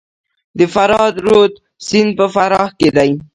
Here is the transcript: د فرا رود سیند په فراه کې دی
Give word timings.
د 0.57 0.59
فرا 0.73 1.03
رود 1.25 1.53
سیند 1.87 2.11
په 2.19 2.25
فراه 2.33 2.69
کې 2.79 2.89
دی 2.97 3.11